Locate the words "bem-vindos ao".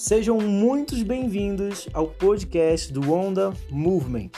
1.04-2.06